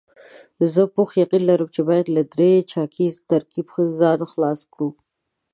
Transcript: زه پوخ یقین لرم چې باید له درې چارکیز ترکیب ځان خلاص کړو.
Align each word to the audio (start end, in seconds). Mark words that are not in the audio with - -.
زه 0.73 0.81
پوخ 0.93 1.09
یقین 1.21 1.43
لرم 1.49 1.69
چې 1.75 1.81
باید 1.89 2.07
له 2.15 2.21
درې 2.33 2.51
چارکیز 2.71 3.13
ترکیب 3.31 3.67
ځان 3.99 4.19
خلاص 4.31 4.59
کړو. 4.73 4.89